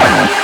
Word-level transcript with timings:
Yeah! 0.00 0.39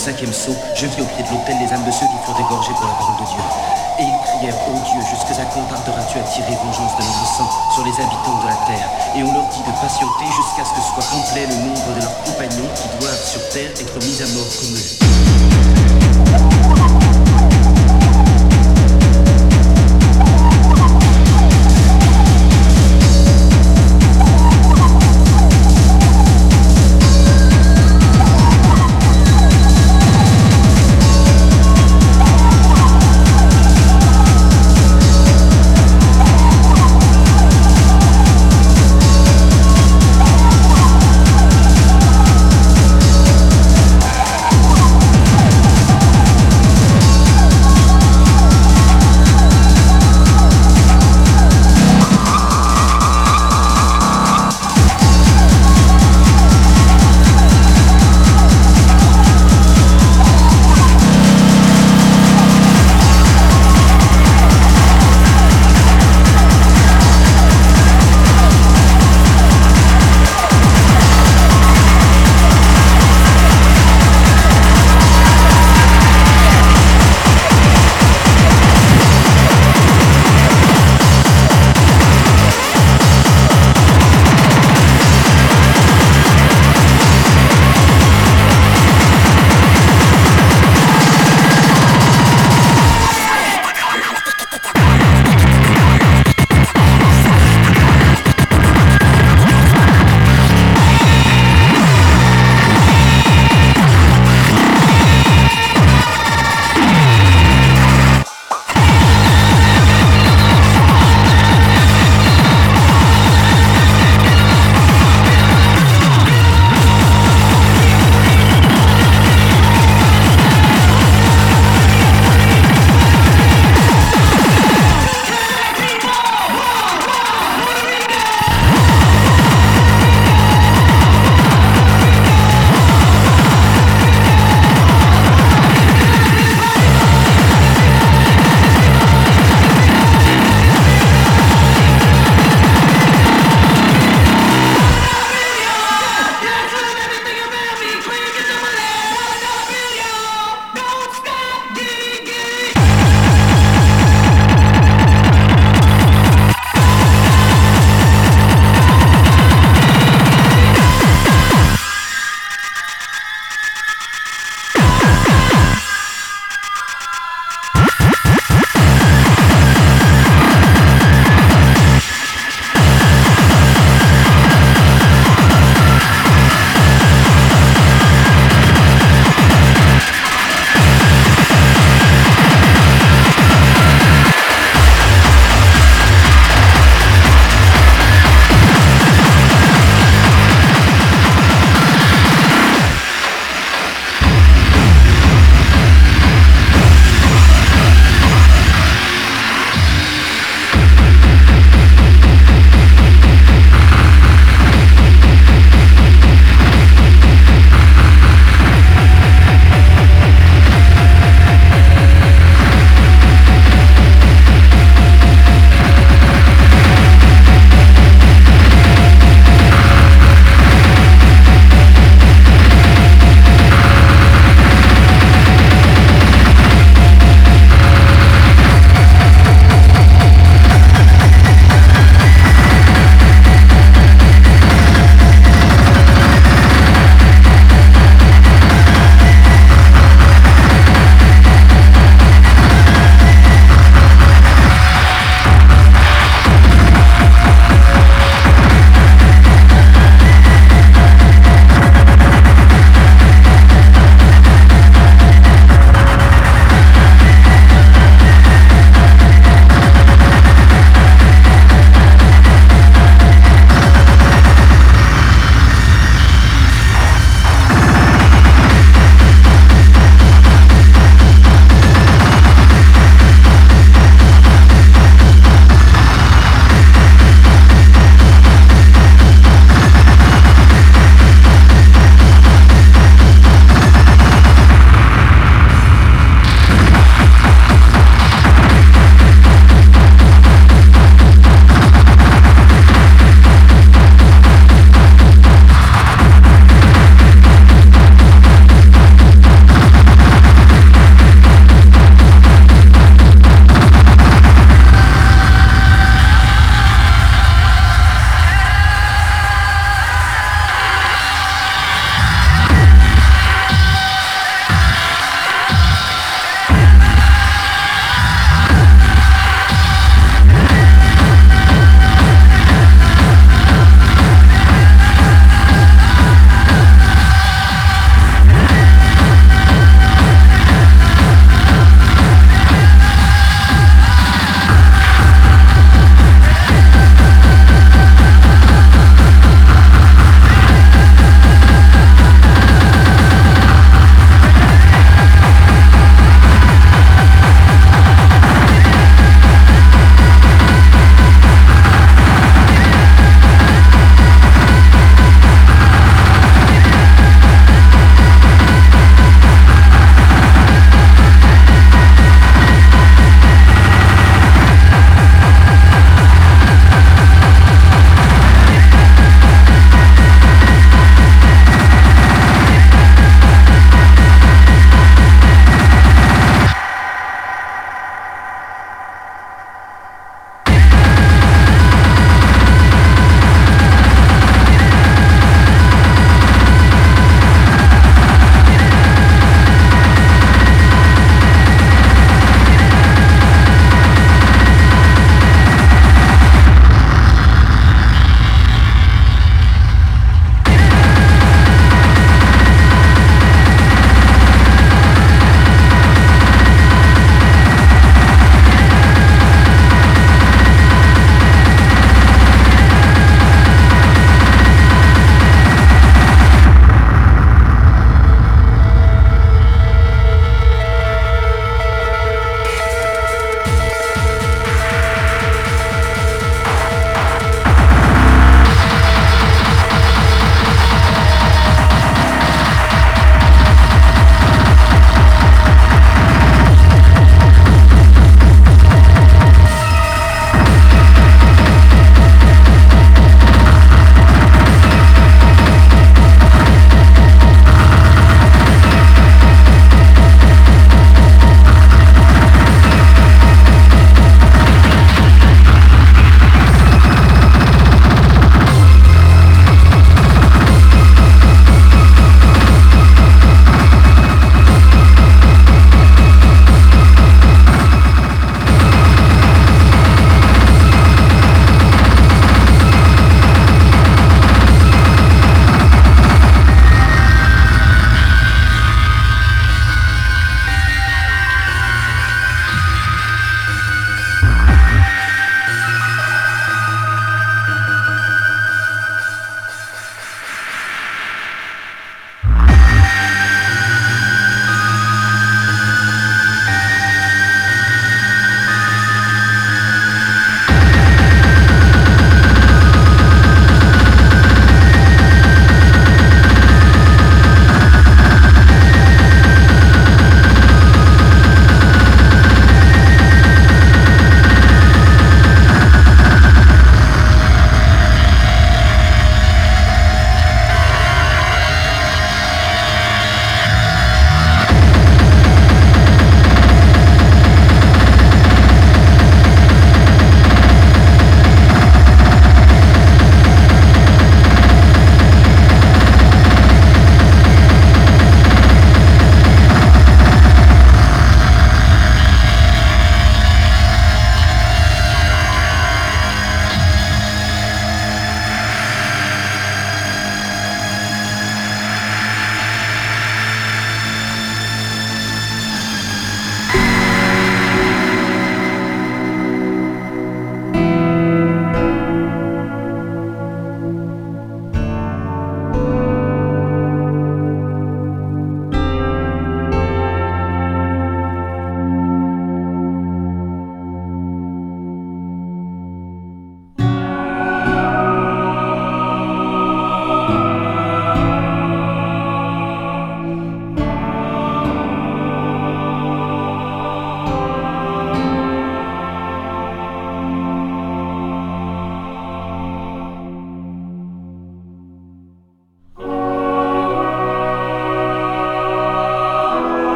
Cinquième 0.00 0.32
saut, 0.32 0.56
je 0.74 0.86
vis 0.86 1.02
au 1.02 1.04
pied 1.04 1.22
de 1.22 1.28
l'autel 1.28 1.60
les 1.60 1.68
âmes 1.76 1.84
de 1.84 1.92
ceux 1.92 2.08
qui 2.08 2.16
furent 2.24 2.40
dégorgés 2.40 2.72
pour 2.72 2.88
la 2.88 2.96
parole 2.96 3.20
de 3.20 3.26
Dieu. 3.28 3.44
Et 4.00 4.04
ils 4.08 4.20
crièrent, 4.24 4.56
Ô 4.72 4.80
Dieu, 4.80 5.00
jusqu'à 5.04 5.44
quand 5.52 5.60
tarderas-tu 5.68 6.18
à 6.18 6.22
tirer 6.24 6.56
vengeance 6.56 6.96
de 6.96 7.04
notre 7.04 7.28
sang 7.36 7.48
sur 7.74 7.84
les 7.84 7.92
habitants 7.92 8.40
de 8.40 8.48
la 8.48 8.56
terre? 8.64 8.88
Et 9.14 9.22
on 9.22 9.32
leur 9.34 9.44
dit 9.52 9.60
de 9.60 9.72
patienter 9.76 10.24
jusqu'à 10.24 10.64
ce 10.64 10.72
que 10.72 10.80
soit 10.80 11.04
complet 11.04 11.44
le 11.44 11.68
nombre 11.68 11.92
de 11.92 12.00
leurs 12.00 12.16
compagnons 12.24 12.70
qui 12.72 12.88
doivent 12.96 13.24
sur 13.28 13.46
terre 13.50 13.70
être 13.76 13.96
mis 14.00 14.16
à 14.24 14.26
mort 14.32 14.48
comme 14.56 14.72
eux. 14.72 14.99